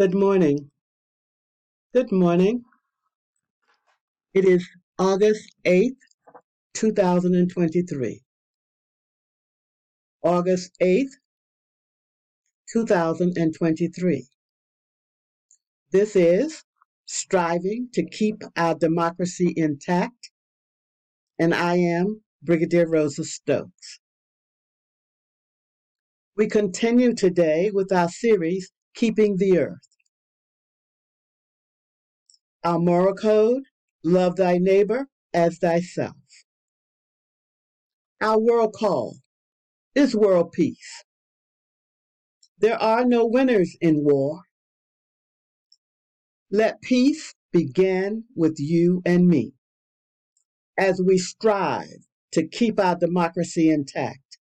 Good 0.00 0.14
morning. 0.14 0.70
Good 1.92 2.10
morning. 2.10 2.64
It 4.32 4.46
is 4.46 4.66
August 4.98 5.54
8th, 5.66 5.98
2023. 6.72 8.22
August 10.24 10.72
8th, 10.80 11.10
2023. 12.72 14.26
This 15.90 16.16
is 16.16 16.64
Striving 17.04 17.90
to 17.92 18.02
Keep 18.08 18.44
Our 18.56 18.74
Democracy 18.74 19.52
Intact, 19.54 20.30
and 21.38 21.52
I 21.52 21.76
am 21.76 22.22
Brigadier 22.42 22.88
Rosa 22.88 23.24
Stokes. 23.24 24.00
We 26.34 26.48
continue 26.48 27.12
today 27.14 27.70
with 27.70 27.92
our 27.92 28.08
series, 28.08 28.72
Keeping 28.94 29.36
the 29.36 29.58
Earth. 29.58 29.88
Our 32.64 32.78
moral 32.78 33.14
code, 33.14 33.64
love 34.04 34.36
thy 34.36 34.58
neighbor 34.58 35.08
as 35.34 35.58
thyself. 35.58 36.16
Our 38.20 38.38
world 38.38 38.74
call 38.74 39.16
is 39.94 40.14
world 40.14 40.52
peace. 40.52 41.04
There 42.58 42.80
are 42.80 43.04
no 43.04 43.26
winners 43.26 43.76
in 43.80 44.04
war. 44.04 44.42
Let 46.50 46.80
peace 46.80 47.34
begin 47.50 48.24
with 48.36 48.56
you 48.58 49.02
and 49.04 49.26
me 49.26 49.54
as 50.78 51.02
we 51.04 51.18
strive 51.18 52.06
to 52.32 52.46
keep 52.46 52.78
our 52.78 52.96
democracy 52.96 53.70
intact 53.70 54.38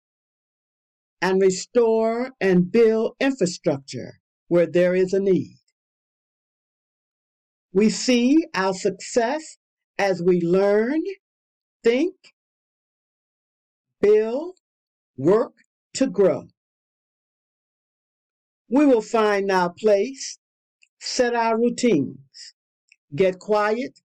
and 1.23 1.41
restore 1.41 2.33
and 2.41 2.71
build 2.71 3.15
infrastructure 3.21 4.21
where 4.51 4.67
there 4.67 4.97
is 4.97 5.13
a 5.13 5.21
need. 5.21 5.55
We 7.73 7.89
see 7.89 8.47
our 8.53 8.75
success 8.75 9.59
as 9.97 10.21
we 10.21 10.41
learn, 10.41 11.03
think, 11.85 12.17
build, 14.01 14.57
work 15.17 15.53
to 15.95 16.09
grow. 16.09 16.49
We 18.69 18.85
will 18.87 19.03
find 19.03 19.53
our 19.53 19.73
place, 19.73 20.39
set 20.99 21.33
our 21.33 21.57
routines, 21.57 22.55
get 23.15 23.39
quiet, 23.39 24.01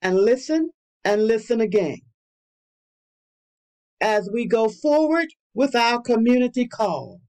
and 0.00 0.20
listen 0.20 0.70
and 1.04 1.26
listen 1.26 1.60
again. 1.60 1.98
As 4.00 4.30
we 4.32 4.46
go 4.46 4.68
forward 4.68 5.26
with 5.52 5.74
our 5.74 6.00
community 6.00 6.68
call 6.68 7.20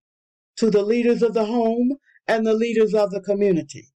to 0.58 0.70
the 0.70 0.84
leaders 0.84 1.24
of 1.24 1.34
the 1.34 1.46
home 1.46 1.98
and 2.28 2.46
the 2.46 2.54
leaders 2.54 2.94
of 2.94 3.12
the 3.12 3.22
community 3.22 3.88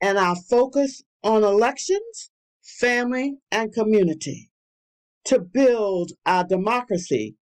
and 0.00 0.18
our 0.18 0.36
focus 0.36 1.02
on 1.22 1.42
elections, 1.42 2.30
family, 2.62 3.36
and 3.50 3.72
community 3.72 4.50
to 5.24 5.40
build 5.40 6.12
our 6.24 6.44
democracy 6.44 7.36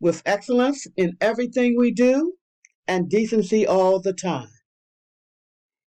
with 0.00 0.22
excellence 0.26 0.86
in 0.96 1.16
everything 1.20 1.76
we 1.76 1.90
do 1.92 2.34
and 2.86 3.08
decency 3.08 3.66
all 3.66 4.00
the 4.00 4.12
time. 4.12 4.48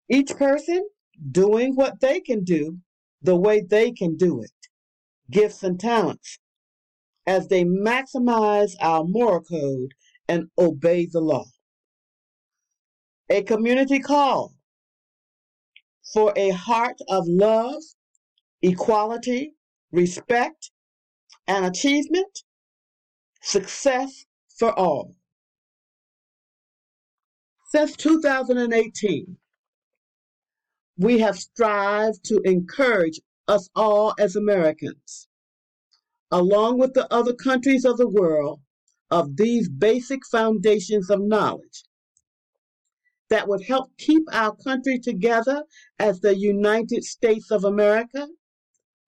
Each 0.08 0.34
person 0.36 0.88
doing 1.30 1.74
what 1.74 2.00
they 2.00 2.20
can 2.20 2.44
do 2.44 2.78
the 3.22 3.36
way 3.36 3.60
they 3.60 3.92
can 3.92 4.16
do 4.16 4.42
it, 4.42 4.50
gifts 5.30 5.62
and 5.62 5.78
talents, 5.78 6.38
as 7.26 7.48
they 7.48 7.64
maximize 7.64 8.72
our 8.80 9.04
moral 9.04 9.42
code 9.42 9.90
and 10.28 10.48
obey 10.58 11.06
the 11.06 11.20
law. 11.20 11.44
A 13.32 13.44
community 13.44 14.00
call 14.00 14.56
for 16.12 16.32
a 16.34 16.50
heart 16.50 16.96
of 17.08 17.28
love, 17.28 17.80
equality, 18.60 19.54
respect, 19.92 20.72
and 21.46 21.64
achievement, 21.64 22.42
success 23.40 24.26
for 24.58 24.76
all. 24.76 25.14
Since 27.68 27.96
2018, 27.98 29.36
we 30.96 31.20
have 31.20 31.38
strived 31.38 32.24
to 32.24 32.40
encourage 32.44 33.20
us 33.46 33.70
all 33.76 34.12
as 34.18 34.34
Americans, 34.34 35.28
along 36.32 36.80
with 36.80 36.94
the 36.94 37.06
other 37.14 37.32
countries 37.32 37.84
of 37.84 37.96
the 37.96 38.08
world, 38.08 38.60
of 39.08 39.36
these 39.36 39.68
basic 39.68 40.26
foundations 40.26 41.08
of 41.10 41.20
knowledge 41.20 41.84
that 43.30 43.48
would 43.48 43.62
help 43.62 43.96
keep 43.96 44.22
our 44.32 44.54
country 44.56 44.98
together 44.98 45.62
as 45.98 46.20
the 46.20 46.36
United 46.36 47.04
States 47.04 47.50
of 47.50 47.64
America 47.64 48.26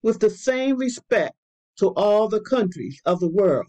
with 0.02 0.20
the 0.20 0.30
same 0.30 0.76
respect 0.76 1.34
to 1.76 1.88
all 1.88 2.28
the 2.28 2.40
countries 2.40 3.00
of 3.04 3.18
the 3.20 3.28
world 3.28 3.66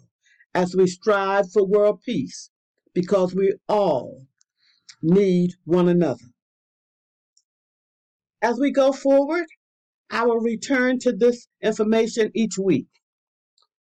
as 0.54 0.76
we 0.76 0.86
strive 0.86 1.52
for 1.52 1.66
world 1.66 2.00
peace 2.06 2.52
because 2.94 3.34
we 3.34 3.54
all 3.68 4.28
need 5.02 5.52
one 5.66 5.90
another. 5.90 6.26
As 8.42 8.60
we 8.60 8.72
go 8.72 8.92
forward, 8.92 9.46
I 10.12 10.26
will 10.26 10.40
return 10.40 11.00
to 11.00 11.12
this 11.12 11.48
information 11.62 12.30
each 12.36 12.58
week 12.60 12.88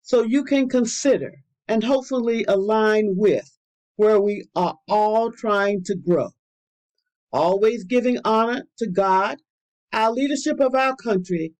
so 0.02 0.22
you 0.22 0.44
can 0.44 0.68
consider 0.68 1.32
and 1.66 1.82
hopefully 1.82 2.44
align 2.46 3.14
with 3.16 3.58
where 3.96 4.20
we 4.20 4.46
are 4.54 4.76
all 4.86 5.32
trying 5.32 5.82
to 5.84 5.96
grow 5.96 6.30
always 7.32 7.84
giving 7.84 8.18
honor 8.24 8.64
to 8.78 8.86
God, 8.86 9.38
our 9.92 10.12
leadership 10.12 10.60
of 10.60 10.74
our 10.74 10.96
country, 10.96 11.54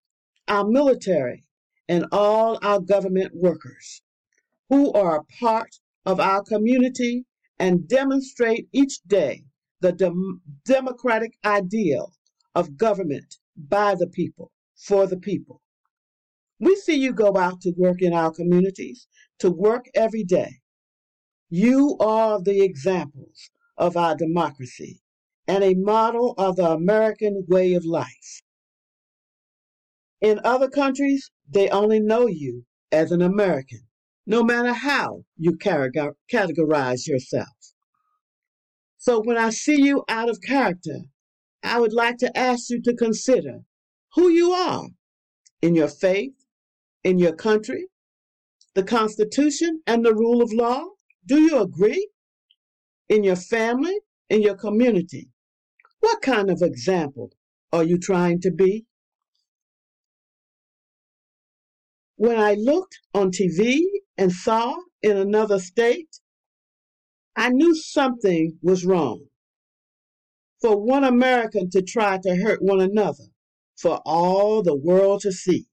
our 0.46 0.66
military, 0.66 1.44
and 1.88 2.06
all 2.12 2.58
our 2.62 2.80
government 2.80 3.32
workers 3.34 4.02
who 4.68 4.92
are 4.92 5.16
a 5.16 5.24
part 5.40 5.76
of 6.04 6.20
our 6.20 6.42
community 6.42 7.24
and 7.58 7.88
demonstrate 7.88 8.68
each 8.72 9.00
day 9.06 9.44
the 9.80 9.92
dem- 9.92 10.42
democratic 10.64 11.32
ideal 11.44 12.12
of 12.54 12.76
government 12.76 13.36
by 13.56 13.94
the 13.94 14.06
people, 14.06 14.52
for 14.76 15.06
the 15.06 15.16
people. 15.16 15.62
We 16.60 16.76
see 16.76 16.96
you 16.96 17.12
go 17.12 17.36
out 17.36 17.60
to 17.62 17.72
work 17.76 18.02
in 18.02 18.12
our 18.12 18.32
communities, 18.32 19.06
to 19.38 19.50
work 19.50 19.86
every 19.94 20.24
day. 20.24 20.60
You 21.48 21.96
are 22.00 22.42
the 22.42 22.62
examples 22.62 23.50
of 23.76 23.96
our 23.96 24.14
democracy 24.14 25.00
and 25.48 25.64
a 25.64 25.74
model 25.74 26.34
of 26.38 26.56
the 26.56 26.68
American 26.68 27.44
way 27.48 27.74
of 27.74 27.84
life. 27.84 28.42
In 30.20 30.40
other 30.44 30.68
countries, 30.68 31.30
they 31.48 31.68
only 31.70 32.00
know 32.00 32.26
you 32.26 32.64
as 32.92 33.10
an 33.10 33.22
American, 33.22 33.80
no 34.26 34.42
matter 34.42 34.72
how 34.72 35.24
you 35.36 35.56
categorize 35.56 37.06
yourself. 37.06 37.48
So 38.98 39.20
when 39.20 39.38
I 39.38 39.50
see 39.50 39.80
you 39.80 40.04
out 40.08 40.28
of 40.28 40.40
character, 40.42 40.98
I 41.62 41.80
would 41.80 41.92
like 41.92 42.18
to 42.18 42.36
ask 42.36 42.68
you 42.68 42.82
to 42.82 42.94
consider 42.94 43.60
who 44.14 44.28
you 44.28 44.52
are 44.52 44.88
in 45.62 45.74
your 45.74 45.88
faith, 45.88 46.34
in 47.04 47.18
your 47.18 47.34
country, 47.34 47.86
the 48.74 48.82
Constitution, 48.82 49.82
and 49.86 50.04
the 50.04 50.14
rule 50.14 50.42
of 50.42 50.52
law. 50.52 50.84
Do 51.24 51.40
you 51.40 51.60
agree? 51.60 52.10
In 53.08 53.24
your 53.24 53.36
family, 53.36 53.98
in 54.28 54.42
your 54.42 54.56
community, 54.56 55.30
what 56.00 56.22
kind 56.22 56.50
of 56.50 56.62
example 56.62 57.32
are 57.72 57.84
you 57.84 57.98
trying 57.98 58.40
to 58.40 58.50
be? 58.50 58.86
When 62.16 62.38
I 62.38 62.54
looked 62.54 62.98
on 63.14 63.30
TV 63.30 63.82
and 64.16 64.32
saw 64.32 64.76
in 65.02 65.16
another 65.16 65.58
state, 65.58 66.18
I 67.36 67.50
knew 67.50 67.74
something 67.74 68.58
was 68.62 68.84
wrong. 68.84 69.26
For 70.60 70.76
one 70.76 71.04
American 71.04 71.70
to 71.70 71.82
try 71.82 72.18
to 72.18 72.34
hurt 72.34 72.62
one 72.62 72.80
another 72.80 73.26
for 73.76 74.00
all 74.04 74.62
the 74.62 74.74
world 74.74 75.20
to 75.20 75.30
see 75.32 75.66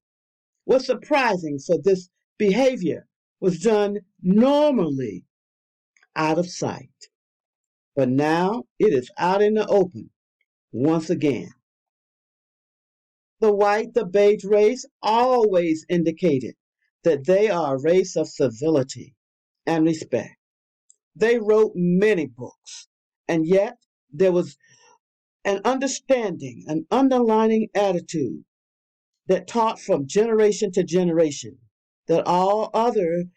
was 0.65 0.85
surprising, 0.85 1.57
for 1.57 1.77
this 1.81 2.09
behavior 2.37 3.07
was 3.39 3.59
done 3.59 3.99
normally 4.21 5.23
out 6.15 6.37
of 6.37 6.49
sight. 6.49 6.89
But 7.95 8.09
now 8.09 8.65
it 8.77 8.93
is 8.93 9.09
out 9.17 9.41
in 9.41 9.55
the 9.55 9.65
open 9.67 10.11
once 10.75 11.09
again. 11.09 11.49
The 13.39 13.53
white, 13.53 13.93
the 13.93 14.05
beige 14.05 14.43
race 14.43 14.85
always 15.01 15.85
indicated 15.87 16.55
that 17.03 17.25
they 17.25 17.49
are 17.49 17.75
a 17.75 17.81
race 17.81 18.17
of 18.17 18.27
civility 18.27 19.15
and 19.65 19.85
respect. 19.85 20.35
They 21.15 21.39
wrote 21.39 21.71
many 21.75 22.25
books, 22.25 22.89
and 23.25 23.47
yet 23.47 23.77
there 24.11 24.33
was 24.33 24.57
an 25.45 25.61
understanding, 25.63 26.65
an 26.67 26.87
underlining 26.91 27.69
attitude 27.73 28.43
that 29.27 29.47
taught 29.47 29.79
from 29.79 30.07
generation 30.07 30.73
to 30.73 30.83
generation 30.83 31.57
that 32.07 32.27
all 32.27 32.69
others 32.73 33.27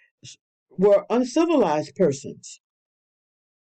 were 0.71 1.07
uncivilized 1.09 1.95
persons. 1.95 2.61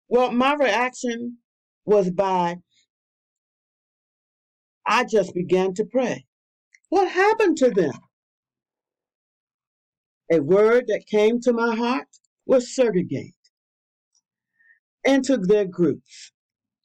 Well, 0.08 0.32
my 0.32 0.54
reaction 0.54 1.38
was 1.84 2.10
by 2.10 2.56
I 4.86 5.04
just 5.04 5.34
began 5.34 5.74
to 5.74 5.84
pray. 5.84 6.26
What 6.88 7.08
happened 7.10 7.56
to 7.58 7.70
them? 7.70 7.94
A 10.30 10.40
word 10.40 10.86
that 10.88 11.06
came 11.06 11.40
to 11.40 11.52
my 11.52 11.74
heart 11.74 12.08
was 12.46 12.74
segregate 12.74 13.34
into 15.04 15.36
their 15.36 15.66
groups, 15.66 16.32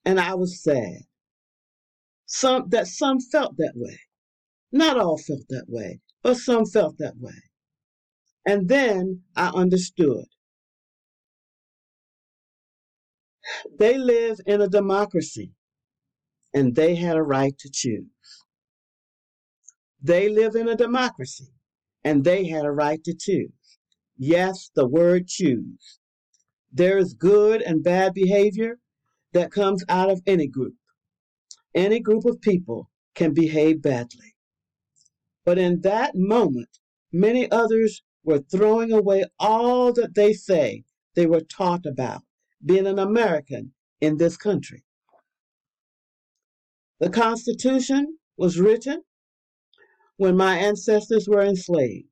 and 0.06 0.20
I 0.20 0.36
was 0.36 0.64
sad. 0.64 1.04
Some 2.26 2.70
that 2.70 2.88
some 2.88 3.20
felt 3.20 3.58
that 3.58 3.74
way. 3.76 4.00
Not 4.72 4.98
all 5.00 5.18
felt 5.18 5.48
that 5.50 5.66
way, 5.68 6.02
but 6.24 6.38
some 6.38 6.66
felt 6.66 6.98
that 7.00 7.18
way. 7.20 7.42
And 8.46 8.68
then 8.68 9.24
I 9.36 9.50
understood. 9.50 10.26
They 13.80 13.98
live 13.98 14.40
in 14.46 14.62
a 14.62 14.68
democracy, 14.68 15.54
and 16.58 16.74
they 16.76 16.96
had 16.96 17.16
a 17.16 17.22
right 17.22 17.56
to 17.60 17.70
choose. 17.72 18.08
They 20.02 20.28
live 20.28 20.56
in 20.56 20.68
a 20.68 20.76
democracy, 20.76 21.54
and 22.04 22.24
they 22.24 22.48
had 22.48 22.66
a 22.66 22.72
right 22.72 23.04
to 23.04 23.14
choose. 23.14 23.78
Yes, 24.18 24.72
the 24.74 24.88
word 24.88 25.28
choose. 25.28 26.00
There 26.72 26.98
is 26.98 27.14
good 27.14 27.62
and 27.62 27.84
bad 27.84 28.16
behavior 28.16 28.80
that 29.34 29.52
comes 29.52 29.84
out 29.88 30.10
of 30.10 30.24
any 30.26 30.48
group. 30.48 30.74
Any 31.76 32.00
group 32.00 32.26
of 32.26 32.42
people 32.42 32.90
can 33.14 33.36
behave 33.36 33.84
badly. 33.84 34.34
But 35.46 35.60
in 35.60 35.82
that 35.82 36.16
moment, 36.16 36.80
many 37.12 37.52
others 37.52 38.02
were 38.24 38.40
throwing 38.40 38.92
away 38.92 39.26
all 39.40 39.94
that 39.94 40.16
they 40.16 40.34
say 40.34 40.86
they 41.14 41.28
were 41.28 41.42
taught 41.42 41.86
about 41.86 42.24
being 42.66 42.88
an 42.88 42.98
American 42.98 43.74
in 44.02 44.18
this 44.18 44.38
country. 44.38 44.84
The 47.00 47.10
Constitution 47.10 48.18
was 48.38 48.60
written 48.60 49.04
when 50.18 50.38
my 50.38 50.58
ancestors 50.58 51.28
were 51.28 51.44
enslaved. 51.44 52.08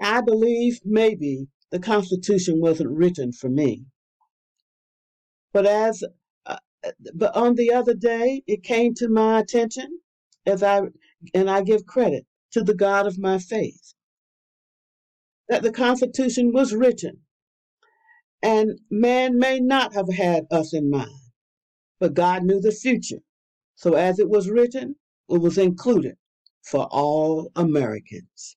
I 0.00 0.20
believe 0.22 0.80
maybe 0.84 1.48
the 1.70 1.80
Constitution 1.80 2.60
wasn't 2.60 2.90
written 2.90 3.32
for 3.32 3.48
me. 3.48 3.86
But 5.52 5.66
as 5.66 6.04
uh, 6.46 6.58
but 7.14 7.36
on 7.36 7.54
the 7.56 7.72
other 7.72 7.94
day, 7.94 8.42
it 8.46 8.62
came 8.64 8.94
to 8.94 9.08
my 9.08 9.40
attention 9.40 10.00
as 10.46 10.62
I 10.62 10.82
and 11.34 11.50
I 11.50 11.62
give 11.62 11.86
credit 11.86 12.26
to 12.52 12.62
the 12.62 12.74
God 12.74 13.06
of 13.06 13.18
my 13.18 13.38
faith 13.38 13.94
that 15.48 15.62
the 15.62 15.72
Constitution 15.72 16.52
was 16.52 16.74
written, 16.74 17.20
and 18.42 18.80
man 18.90 19.38
may 19.38 19.60
not 19.60 19.94
have 19.94 20.12
had 20.12 20.46
us 20.50 20.74
in 20.74 20.90
mind, 20.90 21.21
but 22.02 22.14
God 22.14 22.42
knew 22.42 22.60
the 22.60 22.72
future. 22.72 23.20
So 23.76 23.94
as 23.94 24.18
it 24.18 24.28
was 24.28 24.50
written, 24.50 24.96
it 25.28 25.40
was 25.40 25.56
included 25.56 26.16
for 26.60 26.88
all 26.90 27.52
Americans. 27.54 28.56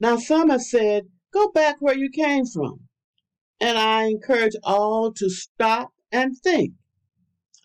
Now, 0.00 0.16
some 0.16 0.50
have 0.50 0.62
said, 0.62 1.04
go 1.32 1.52
back 1.52 1.76
where 1.78 1.96
you 1.96 2.10
came 2.10 2.44
from. 2.44 2.88
And 3.60 3.78
I 3.78 4.06
encourage 4.06 4.56
all 4.64 5.12
to 5.12 5.30
stop 5.30 5.92
and 6.10 6.36
think. 6.36 6.72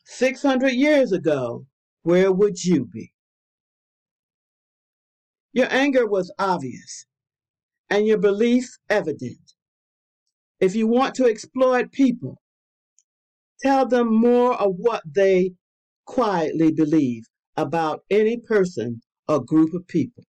600 0.05 0.69
years 0.73 1.11
ago, 1.11 1.65
where 2.03 2.31
would 2.31 2.63
you 2.63 2.85
be? 2.85 3.11
Your 5.51 5.67
anger 5.71 6.05
was 6.05 6.31
obvious 6.37 7.07
and 7.89 8.05
your 8.05 8.19
belief 8.19 8.69
evident. 8.87 9.55
If 10.59 10.75
you 10.75 10.85
want 10.85 11.15
to 11.15 11.25
exploit 11.25 11.91
people, 11.91 12.39
tell 13.61 13.87
them 13.87 14.13
more 14.13 14.53
of 14.55 14.75
what 14.77 15.03
they 15.05 15.53
quietly 16.05 16.71
believe 16.71 17.23
about 17.57 18.01
any 18.09 18.37
person 18.37 19.01
or 19.27 19.43
group 19.43 19.73
of 19.73 19.87
people. 19.87 20.23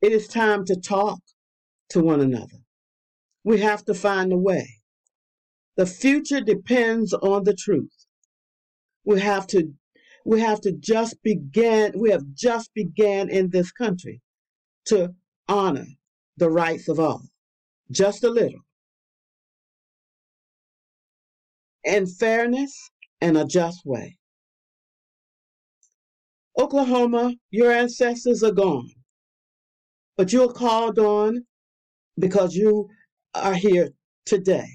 It 0.00 0.12
is 0.12 0.28
time 0.28 0.64
to 0.66 0.76
talk 0.76 1.20
to 1.90 2.00
one 2.00 2.20
another. 2.20 2.58
We 3.44 3.60
have 3.60 3.84
to 3.86 3.94
find 3.94 4.32
a 4.32 4.38
way. 4.38 4.68
The 5.76 5.86
future 5.86 6.40
depends 6.40 7.12
on 7.14 7.44
the 7.44 7.54
truth. 7.54 8.06
We 9.04 9.20
have 9.20 9.46
to 9.48 9.72
we 10.24 10.40
have 10.40 10.60
to 10.62 10.72
just 10.72 11.16
begin 11.22 11.92
we 11.96 12.10
have 12.10 12.24
just 12.34 12.72
began 12.74 13.30
in 13.30 13.50
this 13.50 13.72
country 13.72 14.20
to 14.86 15.14
honor 15.48 15.86
the 16.36 16.50
rights 16.50 16.88
of 16.88 17.00
all. 17.00 17.22
Just 17.90 18.24
a 18.24 18.30
little. 18.30 18.60
In 21.84 22.06
fairness 22.06 22.74
and 23.20 23.38
a 23.38 23.44
just 23.46 23.80
way. 23.86 24.18
Oklahoma, 26.58 27.34
your 27.50 27.72
ancestors 27.72 28.42
are 28.42 28.52
gone 28.52 28.90
but 30.18 30.32
you're 30.32 30.52
called 30.52 31.00
on 31.00 31.46
because 32.18 32.54
you 32.54 32.88
are 33.34 33.54
here 33.54 33.90
today 34.26 34.68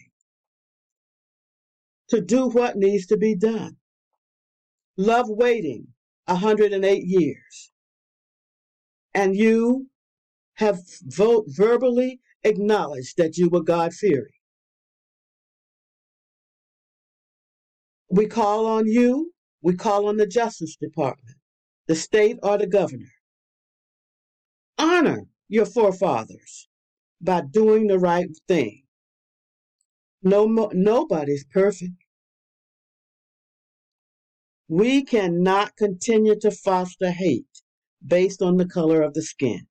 to 2.10 2.22
do 2.22 2.48
what 2.50 2.78
needs 2.78 3.08
to 3.08 3.18
be 3.18 3.36
done. 3.36 3.78
Love 4.98 5.28
waiting 5.30 5.88
108 6.28 7.04
years. 7.06 7.72
And 9.16 9.36
you 9.36 9.88
have 10.56 10.80
verbally 11.06 12.20
acknowledged 12.44 13.18
that 13.18 13.38
you 13.38 13.50
were 13.50 13.64
God 13.64 13.94
fearing. 13.94 14.33
We 18.14 18.28
call 18.28 18.68
on 18.68 18.86
you, 18.86 19.34
we 19.64 19.76
call 19.76 20.08
on 20.08 20.18
the 20.18 20.28
Justice 20.28 20.76
Department, 20.76 21.36
the 21.88 21.96
state 21.96 22.38
or 22.44 22.60
the 22.60 22.68
governor. 22.68 23.12
Honor 24.78 25.24
your 25.48 25.66
forefathers 25.66 26.68
by 27.20 27.42
doing 27.42 27.88
the 27.88 27.98
right 27.98 28.30
thing. 28.48 28.84
No, 30.22 30.46
nobody's 30.46 31.44
perfect. 31.52 32.06
We 34.68 35.04
cannot 35.04 35.76
continue 35.76 36.40
to 36.42 36.52
foster 36.52 37.10
hate 37.10 37.64
based 38.06 38.44
on 38.44 38.58
the 38.58 38.68
color 38.68 39.02
of 39.02 39.16
the 39.16 39.24
skin. 39.24 39.66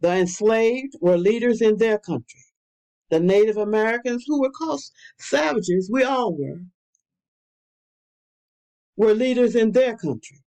The 0.00 0.10
enslaved 0.10 0.92
were 1.00 1.16
leaders 1.16 1.62
in 1.62 1.78
their 1.78 1.98
country. 1.98 2.45
The 3.10 3.20
Native 3.20 3.56
Americans, 3.56 4.24
who 4.26 4.40
were 4.40 4.50
called 4.50 4.82
savages, 5.18 5.88
we 5.90 6.02
all 6.02 6.34
were, 6.36 6.60
were 8.96 9.14
leaders 9.14 9.54
in 9.54 9.72
their 9.72 9.96
country. 9.96 10.42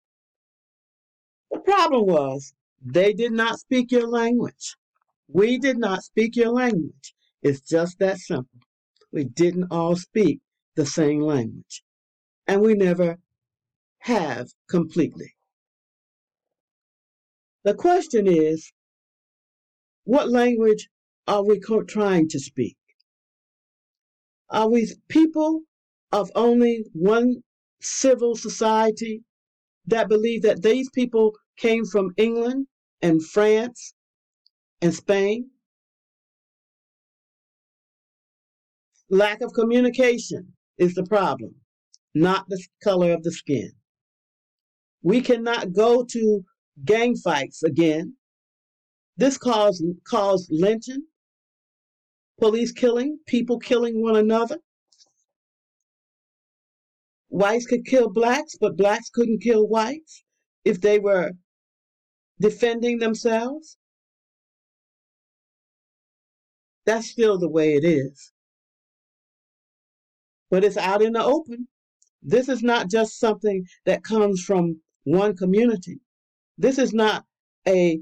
The 1.52 1.60
problem 1.60 2.06
was 2.06 2.54
they 2.82 3.14
did 3.14 3.34
not 3.34 3.60
speak 3.60 3.92
your 3.92 4.08
language. 4.08 4.76
We 5.28 5.58
did 5.58 5.78
not 5.78 6.04
speak 6.04 6.36
your 6.36 6.52
language. 6.52 7.14
It's 7.42 7.62
just 7.62 8.00
that 8.00 8.20
simple. 8.20 8.60
We 9.12 9.24
didn't 9.24 9.68
all 9.72 9.96
speak 9.96 10.40
the 10.76 10.86
same 10.86 11.22
language. 11.22 11.84
And 12.48 12.62
we 12.62 12.74
never 12.74 13.18
have 14.00 14.50
completely. 14.70 15.36
The 17.64 17.74
question 17.74 18.28
is 18.28 18.72
what 20.04 20.30
language 20.30 20.90
are 21.28 21.44
we 21.44 21.60
trying 21.88 22.28
to 22.30 22.40
speak? 22.40 22.78
Are 24.50 24.70
we 24.70 24.88
people 25.10 25.62
of 26.12 26.32
only 26.36 26.86
one 26.94 27.44
civil 27.82 28.36
society 28.36 29.24
that 29.88 30.10
believe 30.10 30.42
that 30.44 30.64
these 30.64 30.90
people 30.90 31.34
came 31.58 31.86
from 31.86 32.12
England 32.18 32.68
and 33.02 33.24
France 33.24 33.94
and 34.82 34.94
Spain. 34.94 35.50
Lack 39.10 39.42
of 39.42 39.54
communication 39.54 40.54
is 40.78 40.96
the 40.96 41.06
problem, 41.06 41.56
not 42.14 42.46
the 42.50 42.62
color 42.84 43.12
of 43.12 43.24
the 43.24 43.32
skin. 43.32 43.72
We 45.04 45.22
cannot 45.22 45.74
go 45.74 46.04
to 46.04 46.44
gang 46.84 47.16
fights 47.16 47.62
again. 47.62 48.16
This 49.18 49.38
caused, 49.38 49.84
caused 50.08 50.50
lynching, 50.52 51.04
police 52.40 52.72
killing, 52.72 53.20
people 53.28 53.60
killing 53.60 54.02
one 54.02 54.16
another. 54.16 54.60
Whites 57.30 57.66
could 57.66 57.86
kill 57.86 58.10
blacks, 58.10 58.56
but 58.60 58.78
blacks 58.78 59.10
couldn't 59.10 59.42
kill 59.42 59.68
whites 59.68 60.24
if 60.64 60.82
they 60.82 61.00
were 61.00 61.32
defending 62.40 63.00
themselves. 63.00 63.78
That's 66.86 67.10
still 67.10 67.38
the 67.38 67.50
way 67.50 67.74
it 67.74 67.84
is. 67.84 68.32
But 70.50 70.64
it's 70.64 70.78
out 70.78 71.02
in 71.02 71.14
the 71.14 71.24
open. 71.24 71.68
This 72.22 72.48
is 72.48 72.62
not 72.62 72.90
just 72.90 73.20
something 73.20 73.66
that 73.86 74.04
comes 74.04 74.44
from 74.44 74.82
one 75.04 75.36
community. 75.36 76.00
This 76.58 76.78
is 76.78 76.94
not 76.94 77.26
a 77.68 78.00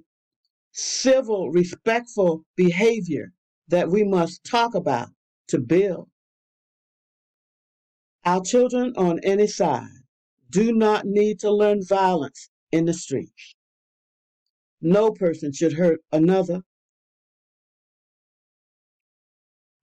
civil, 0.72 1.50
respectful 1.52 2.46
behavior 2.56 3.32
that 3.68 3.90
we 3.90 4.04
must 4.04 4.44
talk 4.44 4.76
about 4.76 5.10
to 5.48 5.60
build. 5.60 6.10
Our 8.26 8.42
children 8.42 8.94
on 8.96 9.20
any 9.24 9.48
side 9.48 9.90
do 10.50 10.72
not 10.72 11.06
need 11.06 11.40
to 11.40 11.52
learn 11.52 11.86
violence 11.86 12.50
in 12.72 12.86
the 12.86 12.94
streets. 12.94 13.56
No 14.82 15.12
person 15.12 15.52
should 15.54 15.74
hurt 15.74 16.02
another. 16.12 16.62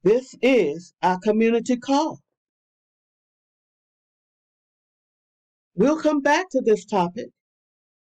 This 0.03 0.35
is 0.41 0.95
our 1.03 1.19
community 1.19 1.77
call. 1.77 2.21
We'll 5.75 6.01
come 6.01 6.21
back 6.21 6.51
to 6.51 6.61
this 6.61 6.85
topic. 6.85 7.29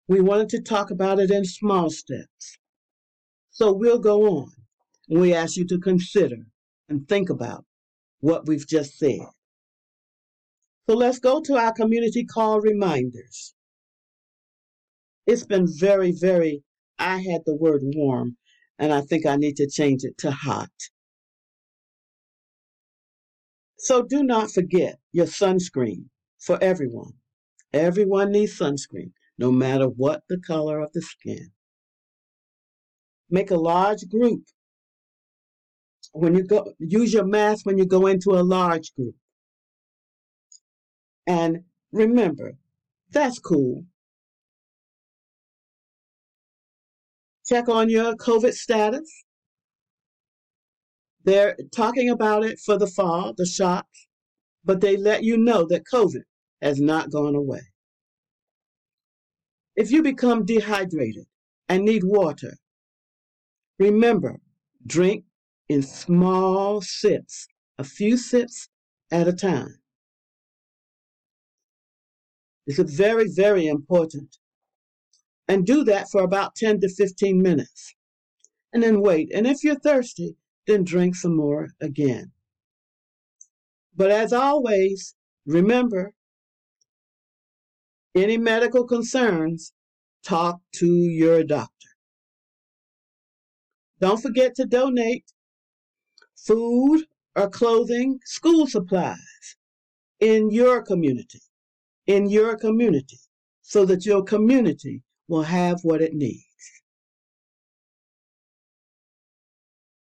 We 0.07 0.21
wanted 0.21 0.49
to 0.49 0.61
talk 0.61 0.91
about 0.91 1.19
it 1.19 1.31
in 1.31 1.45
small 1.45 1.89
steps. 1.89 2.57
So 3.51 3.73
we'll 3.73 3.99
go 3.99 4.23
on. 4.27 4.56
We 5.07 5.33
ask 5.33 5.55
you 5.55 5.65
to 5.67 5.79
consider 5.79 6.47
and 6.89 7.07
think 7.07 7.29
about 7.29 7.65
what 8.19 8.47
we've 8.47 8.67
just 8.67 8.97
said. 8.97 9.27
So 10.89 10.95
let's 10.95 11.19
go 11.19 11.41
to 11.41 11.55
our 11.55 11.73
community 11.73 12.25
call 12.25 12.61
reminders. 12.61 13.53
It's 15.25 15.45
been 15.45 15.67
very, 15.67 16.11
very, 16.11 16.63
I 16.97 17.17
had 17.17 17.41
the 17.45 17.55
word 17.55 17.81
warm, 17.83 18.37
and 18.79 18.93
I 18.93 19.01
think 19.01 19.25
I 19.25 19.35
need 19.35 19.57
to 19.57 19.69
change 19.69 20.03
it 20.03 20.17
to 20.19 20.31
hot. 20.31 20.71
So 23.77 24.01
do 24.01 24.23
not 24.23 24.51
forget 24.51 24.99
your 25.11 25.25
sunscreen 25.25 26.05
for 26.39 26.57
everyone. 26.63 27.13
Everyone 27.73 28.31
needs 28.31 28.57
sunscreen, 28.57 29.11
no 29.37 29.51
matter 29.51 29.85
what 29.85 30.23
the 30.29 30.39
color 30.39 30.79
of 30.79 30.91
the 30.93 31.01
skin. 31.01 31.51
Make 33.29 33.51
a 33.51 33.57
large 33.57 34.07
group. 34.09 34.43
When 36.17 36.33
you 36.33 36.43
go, 36.43 36.73
use 36.79 37.13
your 37.13 37.25
mask 37.25 37.65
when 37.65 37.77
you 37.77 37.85
go 37.85 38.07
into 38.07 38.31
a 38.31 38.41
large 38.41 38.93
group. 38.95 39.15
And 41.27 41.59
remember, 41.91 42.57
that's 43.11 43.37
cool. 43.37 43.85
Check 47.45 47.69
on 47.69 47.89
your 47.89 48.15
COVID 48.15 48.53
status. 48.53 49.25
They're 51.23 51.55
talking 51.71 52.09
about 52.09 52.43
it 52.43 52.57
for 52.59 52.77
the 52.77 52.87
fall, 52.87 53.33
the 53.37 53.45
shots, 53.45 54.07
but 54.65 54.81
they 54.81 54.97
let 54.97 55.23
you 55.23 55.37
know 55.37 55.65
that 55.67 55.83
COVID 55.93 56.23
has 56.63 56.79
not 56.81 57.11
gone 57.11 57.35
away. 57.35 57.61
If 59.75 59.91
you 59.91 60.01
become 60.01 60.45
dehydrated 60.45 61.27
and 61.69 61.85
need 61.85 62.03
water, 62.03 62.57
remember, 63.77 64.39
drink 64.85 65.25
in 65.69 65.81
small 65.81 66.81
sips, 66.81 67.47
a 67.77 67.83
few 67.83 68.17
sips 68.17 68.69
at 69.11 69.27
a 69.27 69.33
time. 69.33 69.79
This 72.65 72.79
is 72.79 72.93
very, 72.93 73.27
very 73.29 73.67
important. 73.67 74.37
And 75.47 75.65
do 75.65 75.83
that 75.85 76.09
for 76.11 76.21
about 76.21 76.55
10 76.55 76.81
to 76.81 76.89
15 76.89 77.41
minutes. 77.41 77.95
And 78.73 78.83
then 78.83 79.01
wait. 79.01 79.31
And 79.33 79.47
if 79.47 79.63
you're 79.63 79.79
thirsty, 79.79 80.35
then 80.65 80.83
drink 80.83 81.15
some 81.15 81.35
more 81.35 81.69
again. 81.79 82.31
But 83.95 84.11
as 84.11 84.33
always, 84.33 85.15
remember 85.45 86.13
any 88.13 88.37
medical 88.37 88.85
concerns, 88.85 89.73
talk 90.23 90.59
to 90.73 90.87
your 90.87 91.43
doctor. 91.43 91.71
Don't 93.99 94.21
forget 94.21 94.53
to 94.55 94.65
donate 94.65 95.25
food 96.47 97.05
or 97.35 97.49
clothing, 97.49 98.19
school 98.25 98.65
supplies 98.65 99.55
in 100.19 100.49
your 100.49 100.81
community 100.81 101.41
in 102.07 102.29
your 102.29 102.57
community 102.57 103.19
so 103.61 103.85
that 103.85 104.05
your 104.05 104.23
community 104.23 105.03
will 105.27 105.43
have 105.43 105.79
what 105.83 106.01
it 106.01 106.13
needs. 106.13 106.45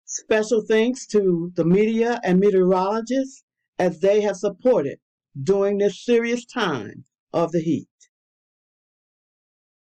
Special 0.05 0.63
thanks 0.65 1.05
to 1.07 1.51
the 1.55 1.65
media 1.65 2.19
and 2.23 2.39
meteorologists 2.39 3.43
as 3.77 3.99
they 3.99 4.21
have 4.21 4.37
supported 4.37 4.97
during 5.43 5.77
this 5.77 6.03
serious 6.03 6.45
time 6.45 7.03
of 7.33 7.51
the 7.51 7.61
heat. 7.61 7.87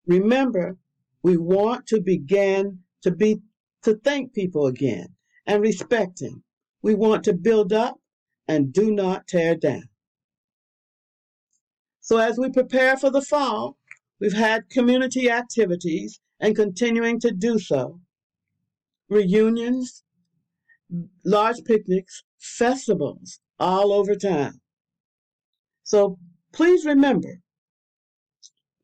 Remember, 0.06 0.76
we 1.22 1.36
want 1.36 1.86
to 1.86 2.00
begin 2.00 2.80
to 3.02 3.10
be 3.12 3.40
to 3.82 3.94
thank 4.04 4.34
people 4.34 4.66
again 4.66 5.08
and 5.46 5.62
respecting. 5.62 6.42
We 6.82 6.94
want 6.94 7.24
to 7.24 7.32
build 7.32 7.72
up 7.72 7.98
and 8.48 8.72
do 8.72 8.92
not 8.92 9.26
tear 9.26 9.54
down. 9.54 9.88
So 12.00 12.18
as 12.18 12.38
we 12.38 12.50
prepare 12.50 12.96
for 12.96 13.10
the 13.10 13.22
fall, 13.22 13.76
we've 14.20 14.32
had 14.32 14.68
community 14.68 15.30
activities 15.30 16.20
and 16.40 16.56
continuing 16.56 17.20
to 17.20 17.30
do 17.30 17.58
so. 17.58 18.00
Reunions, 19.08 20.02
large 21.24 21.62
picnics, 21.64 22.24
festivals 22.38 23.38
all 23.58 23.92
over 23.92 24.16
town. 24.16 24.60
So 25.84 26.18
please 26.52 26.84
remember, 26.84 27.40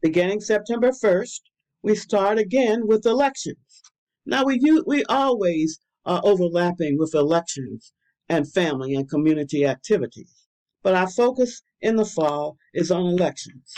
beginning 0.01 0.41
September 0.41 0.91
1st, 0.91 1.41
we 1.83 1.95
start 1.95 2.39
again 2.39 2.87
with 2.87 3.07
elections. 3.07 3.83
Now 4.25 4.45
we 4.45 4.61
we 4.87 5.05
always 5.05 5.81
are 6.05 6.21
overlapping 6.25 6.99
with 6.99 7.15
elections 7.15 7.93
and 8.29 8.51
family 8.53 8.95
and 8.95 9.09
community 9.09 9.65
activities, 9.65 10.47
but 10.83 10.95
our 10.95 11.09
focus 11.09 11.63
in 11.81 11.97
the 11.97 12.05
fall 12.05 12.57
is 12.75 12.91
on 12.91 13.07
elections. 13.07 13.73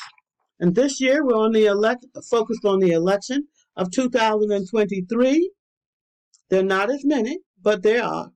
And 0.59 0.75
this 0.75 1.01
year 1.01 1.25
we're 1.25 1.35
on 1.37 1.53
the 1.53 1.67
elect 1.67 2.07
focused 2.31 2.65
on 2.65 2.81
the 2.81 2.91
election 2.91 3.49
of 3.77 3.91
2023. 3.91 5.53
There 6.51 6.61
are 6.61 6.63
not 6.63 6.91
as 6.91 7.05
many, 7.05 7.39
but 7.63 7.83
there 7.83 8.05
are. 8.05 8.33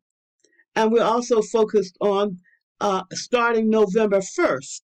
And 0.74 0.90
we're 0.90 1.04
also 1.04 1.42
focused 1.42 1.96
on 2.00 2.38
uh, 2.80 3.02
starting 3.12 3.68
November 3.68 4.18
1st, 4.18 4.80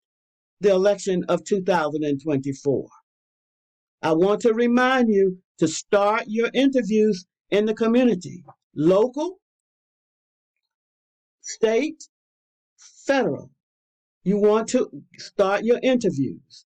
the 0.59 0.71
election 0.71 1.23
of 1.29 1.43
2024. 1.45 2.87
I 4.01 4.11
want 4.13 4.41
to 4.41 4.53
remind 4.53 5.09
you 5.09 5.39
to 5.57 5.67
start 5.67 6.23
your 6.27 6.49
interviews 6.53 7.25
in 7.49 7.65
the 7.65 7.73
community, 7.73 8.43
local, 8.75 9.39
state, 11.41 12.03
federal. 13.05 13.51
You 14.23 14.37
want 14.37 14.67
to 14.69 14.89
start 15.17 15.63
your 15.63 15.79
interviews 15.81 16.65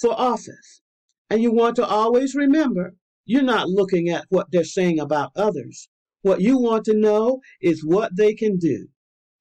for 0.00 0.18
office. 0.18 0.82
And 1.30 1.42
you 1.42 1.52
want 1.52 1.76
to 1.76 1.86
always 1.86 2.34
remember 2.34 2.94
you're 3.24 3.42
not 3.42 3.68
looking 3.68 4.08
at 4.08 4.26
what 4.28 4.46
they're 4.50 4.64
saying 4.64 5.00
about 5.00 5.32
others. 5.34 5.88
What 6.22 6.40
you 6.40 6.58
want 6.58 6.84
to 6.84 6.94
know 6.94 7.40
is 7.60 7.84
what 7.84 8.16
they 8.16 8.34
can 8.34 8.58
do. 8.58 8.88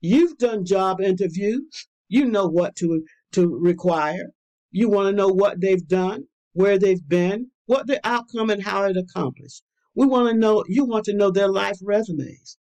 You've 0.02 0.38
done 0.38 0.66
job 0.66 1.02
interviews. 1.02 1.88
You 2.08 2.26
know 2.26 2.48
what 2.48 2.76
to, 2.78 3.04
to 3.34 3.48
require. 3.48 4.32
You 4.72 4.90
want 4.90 5.10
to 5.10 5.16
know 5.16 5.30
what 5.30 5.62
they've 5.62 5.88
done, 5.88 6.26
where 6.54 6.78
they've 6.78 7.08
been, 7.08 7.52
what 7.66 7.88
the 7.88 8.00
outcome 8.08 8.50
and 8.50 8.64
how 8.64 8.84
it 8.84 8.98
accomplished. 8.98 9.64
We 9.96 10.06
want 10.06 10.30
to 10.30 10.38
know, 10.38 10.64
you 10.68 10.86
want 10.86 11.06
to 11.06 11.14
know 11.16 11.32
their 11.32 11.48
life 11.48 11.78
resumes, 11.82 12.58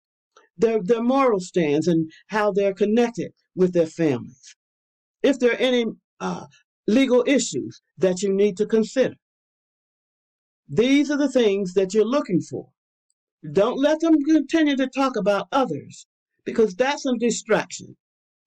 their, 0.57 0.83
their 0.83 1.03
moral 1.03 1.41
stands 1.41 1.87
and 1.87 2.11
how 2.29 2.53
they're 2.53 2.75
connected 2.75 3.33
with 3.55 3.73
their 3.75 3.87
families. 3.87 4.57
If 5.23 5.39
there 5.39 5.53
are 5.53 5.57
any 5.57 5.85
uh, 6.21 6.47
legal 6.87 7.25
issues 7.27 7.83
that 7.99 8.23
you 8.23 8.33
need 8.33 8.57
to 8.57 8.67
consider, 8.67 9.15
these 10.69 11.11
are 11.11 11.17
the 11.19 11.31
things 11.31 11.75
that 11.75 11.95
you're 11.95 12.05
looking 12.05 12.41
for. 12.41 12.69
Don't 13.53 13.79
let 13.79 14.01
them 14.01 14.23
continue 14.23 14.77
to 14.77 14.89
talk 14.89 15.17
about 15.17 15.49
others 15.53 16.07
because 16.45 16.75
that's 16.75 17.07
a 17.07 17.15
distraction. 17.19 17.97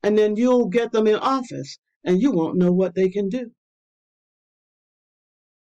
And 0.03 0.17
then 0.17 0.35
you'll 0.35 0.67
get 0.67 0.91
them 0.91 1.07
in 1.07 1.15
office 1.15 1.77
and 2.03 2.21
you 2.21 2.31
won't 2.31 2.57
know 2.57 2.71
what 2.71 2.95
they 2.95 3.09
can 3.09 3.29
do. 3.29 3.51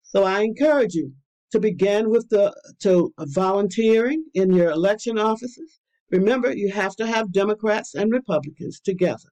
So 0.05 0.25
I 0.25 0.41
encourage 0.41 0.95
you 0.95 1.15
to 1.53 1.61
begin 1.61 2.11
with 2.11 2.29
the 2.29 2.55
to 2.81 3.13
volunteering 3.19 4.25
in 4.35 4.53
your 4.53 4.71
election 4.71 5.19
offices 5.19 5.81
Remember, 6.11 6.55
you 6.55 6.73
have 6.73 6.97
to 6.97 7.07
have 7.07 7.33
Democrats 7.33 7.95
and 7.95 8.11
Republicans 8.11 8.81
together. 8.81 9.29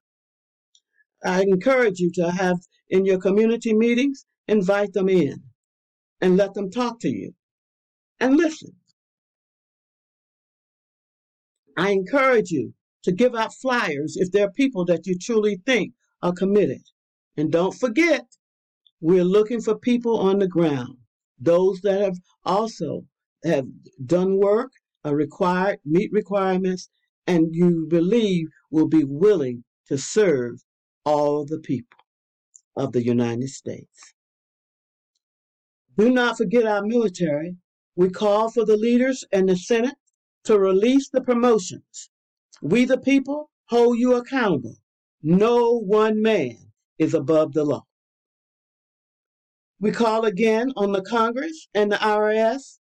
I 1.25 1.43
encourage 1.43 2.01
you 2.01 2.11
to 2.15 2.31
have 2.31 2.59
in 2.89 3.07
your 3.07 3.19
community 3.19 3.73
meetings, 3.75 4.27
invite 4.47 4.93
them 4.93 5.09
in 5.09 5.43
and 6.21 6.37
let 6.37 6.55
them 6.55 6.71
talk 6.71 7.01
to 7.01 7.09
you 7.09 7.35
and 8.21 8.37
listen. 8.37 8.77
I 11.79 11.91
encourage 11.91 12.51
you 12.51 12.75
to 13.05 13.13
give 13.13 13.35
out 13.35 13.55
flyers 13.55 14.17
if 14.17 14.31
there 14.31 14.47
are 14.47 14.53
people 14.53 14.85
that 14.87 15.07
you 15.07 15.19
truly 15.19 15.61
think 15.65 15.95
are 16.23 16.33
committed. 16.33 16.83
And 17.37 17.51
don't 17.51 17.75
forget, 17.75 18.27
we're 19.01 19.25
looking 19.25 19.61
for 19.61 19.79
people 19.79 20.19
on 20.19 20.39
the 20.39 20.49
ground, 20.49 20.99
those 21.38 21.81
that 21.83 22.00
have 22.00 22.19
also 22.45 23.05
have 23.45 23.66
done 24.05 24.38
work 24.38 24.73
uh, 25.05 25.11
are 25.11 25.16
required, 25.16 25.78
meet 25.85 26.11
requirements, 26.12 26.88
and 27.26 27.55
you 27.55 27.87
believe 27.88 28.49
will 28.71 28.88
be 28.88 29.05
willing 29.05 29.64
to 29.87 29.97
serve 29.97 30.62
all 31.05 31.45
the 31.45 31.61
people 31.61 31.99
of 32.76 32.93
the 32.93 33.05
United 33.05 33.49
States. 33.49 34.14
Do 35.97 36.11
not 36.11 36.37
forget 36.37 36.66
our 36.66 36.85
military. 36.85 37.57
We 37.95 38.11
call 38.11 38.50
for 38.50 38.64
the 38.64 38.76
leaders 38.76 39.25
and 39.33 39.49
the 39.49 39.57
Senate 39.57 39.97
to 40.45 40.59
release 40.59 41.09
the 41.09 41.23
promotions. 41.23 42.11
We, 42.61 42.85
the 42.85 42.99
people, 42.99 43.50
hold 43.66 43.99
you 43.99 44.14
accountable. 44.14 44.76
No 45.23 45.78
one 45.78 46.21
man 46.21 46.73
is 46.99 47.14
above 47.14 47.52
the 47.52 47.64
law. 47.64 47.85
We 49.78 49.92
call 49.92 50.25
again 50.25 50.73
on 50.75 50.92
the 50.92 51.02
Congress 51.02 51.68
and 51.75 51.92
the 51.92 51.97
IRS. 51.97 52.78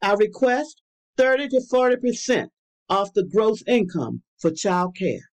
I 0.00 0.14
request 0.14 0.82
30 1.16 1.48
to 1.48 1.60
40 1.68 1.96
percent 1.96 2.52
off 2.88 3.12
the 3.12 3.24
gross 3.24 3.62
income 3.66 4.22
for 4.38 4.52
child 4.52 4.96
care. 4.96 5.30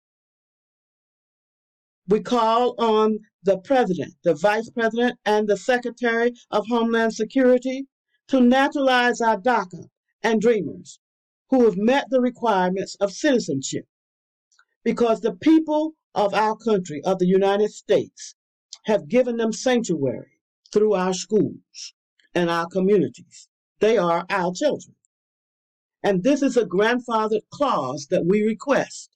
We 2.07 2.21
call 2.21 2.75
on 2.77 3.19
the 3.41 3.57
President, 3.57 4.13
the 4.23 4.35
Vice 4.35 4.69
President, 4.69 5.17
and 5.25 5.47
the 5.47 5.57
Secretary 5.57 6.33
of 6.51 6.67
Homeland 6.67 7.15
Security 7.15 7.87
to 8.27 8.41
naturalize 8.41 9.21
our 9.21 9.39
DACA 9.39 9.89
and 10.21 10.39
Dreamers 10.39 10.99
who 11.49 11.65
have 11.65 11.77
met 11.77 12.05
the 12.09 12.21
requirements 12.21 12.95
of 12.99 13.11
citizenship. 13.11 13.85
Because 14.83 15.21
the 15.21 15.33
people 15.33 15.93
of 16.13 16.33
our 16.33 16.55
country, 16.55 17.01
of 17.03 17.17
the 17.17 17.27
United 17.27 17.71
States, 17.71 18.35
have 18.85 19.07
given 19.07 19.37
them 19.37 19.51
sanctuary 19.51 20.39
through 20.71 20.93
our 20.93 21.13
schools 21.13 21.93
and 22.33 22.49
our 22.49 22.67
communities. 22.67 23.47
They 23.79 23.97
are 23.97 24.25
our 24.29 24.53
children. 24.53 24.95
And 26.03 26.23
this 26.23 26.41
is 26.41 26.57
a 26.57 26.65
grandfathered 26.65 27.47
clause 27.51 28.07
that 28.09 28.25
we 28.25 28.43
request 28.43 29.09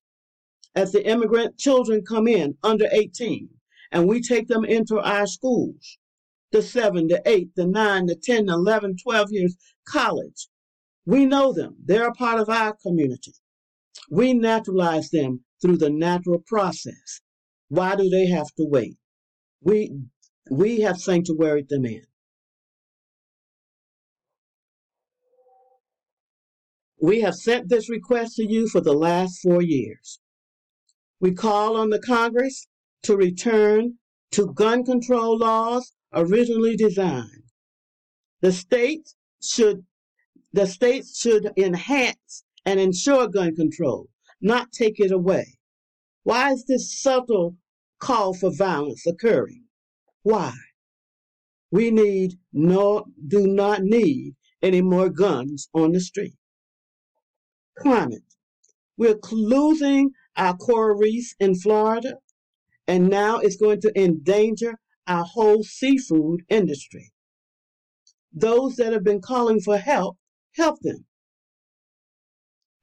as 0.75 0.91
the 0.91 1.07
immigrant 1.07 1.57
children 1.57 2.03
come 2.03 2.27
in 2.27 2.57
under 2.63 2.87
18 2.91 3.49
and 3.91 4.07
we 4.07 4.21
take 4.21 4.47
them 4.47 4.65
into 4.65 4.99
our 4.99 5.27
schools 5.27 5.97
the 6.53 6.61
7, 6.61 7.07
the 7.07 7.21
8, 7.25 7.55
the 7.55 7.65
9, 7.65 8.05
the 8.05 8.15
10, 8.15 8.47
11, 8.47 8.97
12 9.03 9.31
years, 9.31 9.57
college. 9.87 10.47
We 11.03 11.25
know 11.25 11.51
them. 11.51 11.77
They're 11.83 12.07
a 12.07 12.13
part 12.13 12.39
of 12.39 12.47
our 12.47 12.75
community. 12.75 13.33
We 14.09 14.33
naturalize 14.33 15.09
them 15.09 15.43
through 15.61 15.77
the 15.77 15.89
natural 15.89 16.43
process. 16.45 17.21
Why 17.69 17.95
do 17.95 18.07
they 18.07 18.27
have 18.27 18.53
to 18.57 18.65
wait? 18.65 18.97
We, 19.63 19.91
we 20.51 20.81
have 20.81 20.97
sanctuaried 20.97 21.69
them 21.69 21.85
in. 21.85 22.03
We 27.01 27.21
have 27.21 27.35
sent 27.35 27.69
this 27.69 27.89
request 27.89 28.35
to 28.37 28.45
you 28.45 28.67
for 28.67 28.81
the 28.81 28.93
last 28.93 29.41
four 29.41 29.61
years. 29.61 30.19
We 31.19 31.33
call 31.33 31.77
on 31.77 31.89
the 31.89 31.99
Congress 31.99 32.67
to 33.03 33.15
return 33.15 33.95
to 34.31 34.53
gun 34.53 34.83
control 34.83 35.37
laws 35.37 35.93
originally 36.13 36.75
designed. 36.75 37.43
The 38.41 38.51
states 38.51 39.15
should 39.41 39.85
the 40.51 40.67
states 40.67 41.19
should 41.19 41.51
enhance 41.57 42.43
and 42.65 42.79
ensure 42.79 43.27
gun 43.27 43.55
control, 43.55 44.09
not 44.39 44.71
take 44.71 44.99
it 44.99 45.11
away. 45.11 45.57
Why 46.23 46.51
is 46.51 46.65
this 46.65 47.01
subtle 47.01 47.57
call 48.03 48.33
for 48.33 48.51
violence 48.51 49.05
occurring? 49.07 49.63
Why? 50.23 50.53
We 51.71 51.89
need 51.89 52.33
no 52.51 53.05
do 53.27 53.47
not 53.47 53.83
need 53.83 54.35
any 54.61 54.81
more 54.81 55.09
guns 55.09 55.69
on 55.73 55.91
the 55.93 55.99
street 55.99 56.35
climate. 57.77 58.23
We're 58.97 59.19
losing 59.31 60.11
our 60.35 60.55
coral 60.55 60.97
reefs 60.97 61.35
in 61.39 61.55
Florida, 61.55 62.17
and 62.87 63.09
now 63.09 63.39
it's 63.39 63.57
going 63.57 63.81
to 63.81 63.91
endanger 63.99 64.75
our 65.07 65.25
whole 65.25 65.63
seafood 65.63 66.41
industry. 66.49 67.11
Those 68.31 68.75
that 68.77 68.93
have 68.93 69.03
been 69.03 69.21
calling 69.21 69.59
for 69.59 69.77
help, 69.77 70.17
help 70.55 70.79
them. 70.81 71.05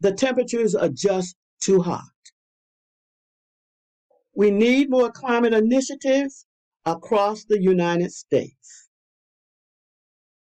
The 0.01 0.13
temperatures 0.13 0.75
are 0.75 0.89
just 0.89 1.37
too 1.63 1.83
hot. 1.83 2.10
We 4.35 4.51
need 4.51 4.91
more 4.91 5.11
climate 5.11 5.53
initiatives 5.53 6.47
across 6.87 7.45
the 7.45 7.61
United 7.61 8.13
States. 8.13 8.89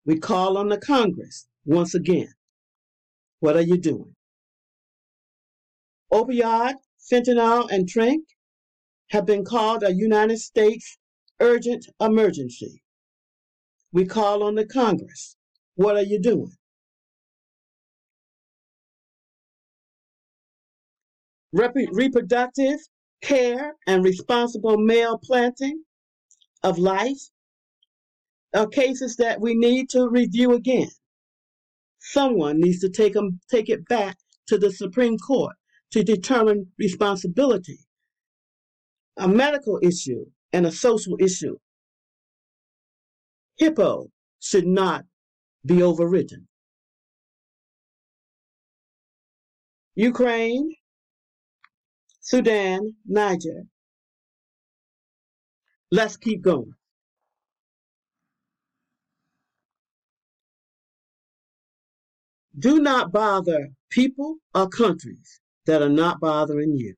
We 0.06 0.18
call 0.18 0.56
on 0.56 0.68
the 0.68 0.78
Congress 0.78 1.46
once 1.64 1.94
again. 1.94 2.32
What 3.40 3.56
are 3.56 3.62
you 3.62 3.76
doing? 3.78 4.14
Opioid, 6.12 6.74
fentanyl, 7.10 7.68
and 7.70 7.88
tranq 7.88 8.20
have 9.10 9.26
been 9.26 9.44
called 9.44 9.82
a 9.82 9.92
United 9.92 10.38
States 10.38 10.98
urgent 11.40 11.86
emergency. 12.00 12.82
We 13.92 14.06
call 14.06 14.42
on 14.42 14.54
the 14.54 14.66
Congress. 14.66 15.36
What 15.76 15.96
are 15.96 16.02
you 16.02 16.20
doing? 16.20 16.52
Rep- 21.52 21.74
reproductive 21.92 22.80
care 23.24 23.74
and 23.86 24.04
responsible 24.04 24.76
male 24.76 25.18
planting 25.18 25.82
of 26.62 26.78
life 26.78 27.30
are 28.54 28.66
cases 28.68 29.16
that 29.16 29.40
we 29.40 29.54
need 29.54 29.88
to 29.90 30.08
review 30.08 30.52
again. 30.52 30.90
Someone 31.98 32.60
needs 32.60 32.80
to 32.80 32.90
take 32.90 33.14
them, 33.14 33.40
take 33.50 33.68
it 33.68 33.88
back 33.88 34.16
to 34.46 34.58
the 34.58 34.70
Supreme 34.70 35.18
Court 35.18 35.56
to 35.92 36.04
determine 36.04 36.70
responsibility, 36.78 37.78
a 39.16 39.26
medical 39.26 39.80
issue, 39.82 40.26
and 40.52 40.66
a 40.66 40.72
social 40.72 41.16
issue. 41.18 41.56
HIPAA 43.60 44.08
should 44.40 44.66
not 44.66 45.04
be 45.64 45.82
overridden. 45.82 46.46
Ukraine, 49.96 50.74
Sudan, 52.24 52.96
Niger. 53.06 53.64
Let's 55.92 56.16
keep 56.16 56.42
going. 56.42 56.74
Do 62.58 62.80
not 62.80 63.12
bother 63.12 63.70
people 63.90 64.36
or 64.54 64.68
countries 64.68 65.40
that 65.66 65.82
are 65.82 65.90
not 65.90 66.20
bothering 66.20 66.76
you. 66.76 66.94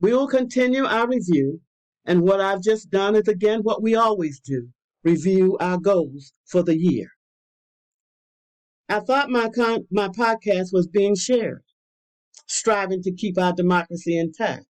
We 0.00 0.14
will 0.14 0.28
continue 0.28 0.84
our 0.84 1.08
review, 1.08 1.60
and 2.06 2.22
what 2.22 2.40
I've 2.40 2.62
just 2.62 2.90
done 2.90 3.16
is 3.16 3.28
again 3.28 3.60
what 3.62 3.82
we 3.82 3.94
always 3.96 4.40
do 4.40 4.70
review 5.04 5.58
our 5.60 5.78
goals 5.78 6.32
for 6.46 6.62
the 6.62 6.78
year. 6.78 7.08
I 8.88 9.00
thought 9.00 9.30
my, 9.30 9.50
con- 9.50 9.86
my 9.90 10.08
podcast 10.08 10.72
was 10.72 10.86
being 10.88 11.14
shared, 11.16 11.64
striving 12.50 13.00
to 13.00 13.12
keep 13.12 13.38
our 13.38 13.52
democracy 13.52 14.18
intact. 14.18 14.66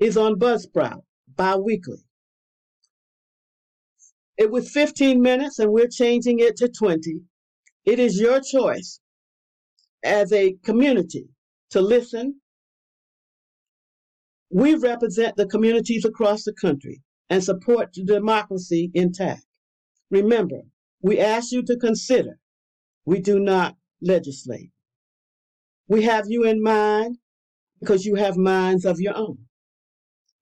is 0.00 0.16
on 0.16 0.34
Buzzsprout 0.40 1.02
bi 1.36 1.54
weekly. 1.56 2.02
It 4.36 4.50
was 4.50 4.72
15 4.72 5.22
minutes, 5.22 5.60
and 5.60 5.70
we're 5.70 5.86
changing 5.86 6.40
it 6.40 6.56
to 6.56 6.68
20. 6.68 7.20
It 7.84 8.00
is 8.00 8.18
your 8.18 8.40
choice 8.40 8.98
as 10.02 10.32
a 10.32 10.56
community 10.64 11.28
to 11.70 11.80
listen. 11.80 12.40
We 14.50 14.74
represent 14.74 15.36
the 15.36 15.46
communities 15.46 16.04
across 16.04 16.42
the 16.42 16.54
country 16.54 17.02
and 17.30 17.44
support 17.44 17.92
the 17.94 18.04
democracy 18.04 18.90
intact. 18.94 19.46
Remember, 20.10 20.62
we 21.00 21.20
ask 21.20 21.52
you 21.52 21.62
to 21.62 21.76
consider 21.76 22.40
we 23.04 23.20
do 23.20 23.38
not 23.38 23.76
legislate. 24.00 24.70
We 25.92 26.04
have 26.04 26.24
you 26.30 26.44
in 26.44 26.62
mind 26.62 27.18
because 27.78 28.06
you 28.06 28.14
have 28.14 28.38
minds 28.38 28.86
of 28.86 28.98
your 28.98 29.14
own. 29.14 29.40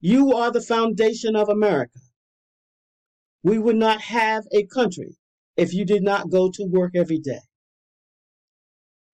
You 0.00 0.32
are 0.32 0.52
the 0.52 0.60
foundation 0.60 1.34
of 1.34 1.48
America. 1.48 1.98
We 3.42 3.58
would 3.58 3.74
not 3.74 4.00
have 4.02 4.44
a 4.52 4.64
country 4.66 5.16
if 5.56 5.74
you 5.74 5.84
did 5.84 6.04
not 6.04 6.30
go 6.30 6.52
to 6.52 6.62
work 6.62 6.92
every 6.94 7.18
day 7.18 7.40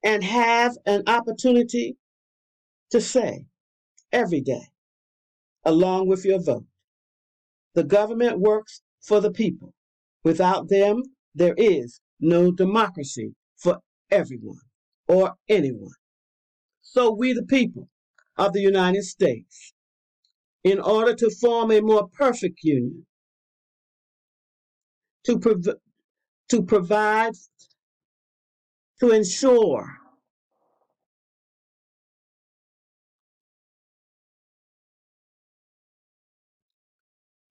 and 0.04 0.22
have 0.22 0.76
an 0.84 1.04
opportunity 1.06 1.96
to 2.90 3.00
say 3.00 3.46
every 4.12 4.42
day, 4.42 4.66
along 5.64 6.06
with 6.06 6.26
your 6.26 6.42
vote, 6.42 6.66
the 7.72 7.84
government 7.84 8.40
works 8.40 8.82
for 9.00 9.22
the 9.22 9.32
people. 9.32 9.72
Without 10.22 10.68
them, 10.68 11.02
there 11.34 11.54
is 11.56 11.98
no 12.20 12.52
democracy 12.52 13.34
for 13.56 13.78
everyone 14.10 14.60
or 15.08 15.36
anyone. 15.48 15.94
So 16.96 17.10
we, 17.12 17.34
the 17.34 17.42
people 17.42 17.90
of 18.38 18.54
the 18.54 18.62
United 18.62 19.04
States, 19.04 19.74
in 20.64 20.80
order 20.80 21.14
to 21.14 21.28
form 21.28 21.70
a 21.70 21.82
more 21.82 22.08
perfect 22.08 22.60
union, 22.62 23.04
to, 25.26 25.38
prov- 25.38 25.76
to 26.48 26.62
provide, 26.62 27.34
to 29.00 29.10
ensure 29.10 29.98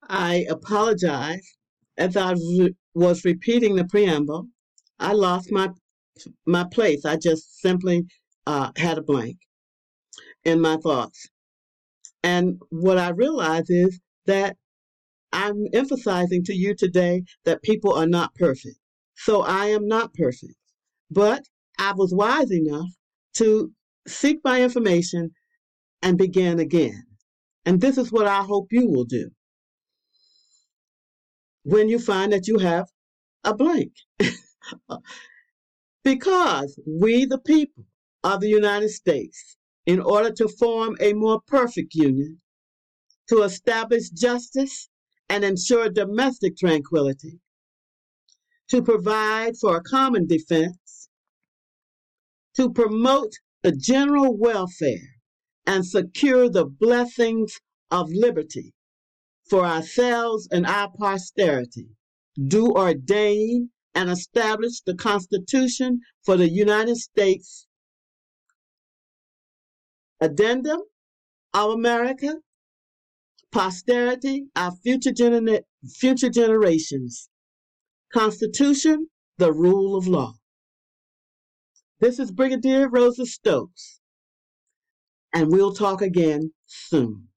I 0.09 0.47
apologize 0.49 1.55
as 1.99 2.17
I 2.17 2.31
re- 2.31 2.75
was 2.95 3.23
repeating 3.23 3.75
the 3.75 3.85
preamble. 3.85 4.47
I 4.99 5.13
lost 5.13 5.51
my 5.51 5.69
my 6.47 6.63
place. 6.63 7.05
I 7.05 7.17
just 7.17 7.59
simply 7.59 8.05
uh, 8.45 8.71
had 8.77 8.97
a 8.97 9.03
blank 9.03 9.37
in 10.43 10.61
my 10.61 10.77
thoughts. 10.77 11.27
And 12.23 12.59
what 12.69 12.97
I 12.97 13.09
realize 13.09 13.69
is 13.69 13.99
that 14.25 14.57
I'm 15.31 15.65
emphasizing 15.73 16.43
to 16.45 16.53
you 16.53 16.75
today 16.75 17.23
that 17.43 17.61
people 17.61 17.93
are 17.93 18.07
not 18.07 18.33
perfect. 18.35 18.77
So 19.15 19.41
I 19.41 19.67
am 19.67 19.87
not 19.87 20.13
perfect. 20.13 20.55
But 21.11 21.43
I 21.77 21.93
was 21.93 22.13
wise 22.13 22.51
enough 22.51 22.89
to 23.35 23.71
seek 24.07 24.39
my 24.43 24.61
information 24.61 25.31
and 26.01 26.17
begin 26.17 26.59
again. 26.59 27.03
And 27.65 27.81
this 27.81 27.97
is 27.97 28.11
what 28.11 28.27
I 28.27 28.43
hope 28.43 28.67
you 28.71 28.87
will 28.87 29.05
do 29.05 29.29
when 31.63 31.89
you 31.89 31.99
find 31.99 32.31
that 32.31 32.47
you 32.47 32.59
have 32.59 32.87
a 33.43 33.53
blank. 33.53 33.91
because 36.03 36.79
we, 36.87 37.25
the 37.25 37.39
people 37.39 37.85
of 38.25 38.41
the 38.41 38.49
United 38.49 38.89
States, 38.89 39.55
in 39.85 39.99
order 39.99 40.31
to 40.31 40.47
form 40.47 40.97
a 40.99 41.13
more 41.13 41.39
perfect 41.45 41.93
union, 41.93 42.41
to 43.29 43.43
establish 43.43 44.09
justice 44.09 44.89
and 45.29 45.45
ensure 45.45 45.89
domestic 45.89 46.57
tranquility, 46.57 47.39
to 48.67 48.81
provide 48.81 49.55
for 49.57 49.77
a 49.77 49.83
common 49.83 50.25
defense, 50.25 51.07
to 52.55 52.73
promote 52.73 53.31
the 53.61 53.71
general 53.71 54.35
welfare 54.35 55.19
and 55.67 55.85
secure 55.85 56.49
the 56.49 56.65
blessings 56.65 57.59
of 57.91 58.09
liberty 58.09 58.73
for 59.47 59.63
ourselves 59.63 60.47
and 60.51 60.65
our 60.65 60.91
posterity, 60.97 61.89
do 62.47 62.71
ordain 62.71 63.69
and 63.93 64.09
establish 64.09 64.81
the 64.81 64.95
Constitution 64.95 65.99
for 66.23 66.37
the 66.37 66.49
United 66.49 66.97
States 66.97 67.64
addendum 70.21 70.81
of 71.53 71.71
America, 71.71 72.35
posterity, 73.51 74.45
our 74.55 74.71
future, 74.83 75.11
genera- 75.11 75.63
future 75.95 76.29
generations. 76.29 77.29
Constitution, 78.13 79.09
the 79.37 79.53
rule 79.53 79.97
of 79.97 80.07
law. 80.07 80.33
This 81.99 82.19
is 82.19 82.31
Brigadier 82.31 82.89
Rosa 82.89 83.25
Stokes, 83.25 83.99
and 85.33 85.51
we'll 85.51 85.73
talk 85.73 86.01
again 86.01 86.53
soon. 86.65 87.29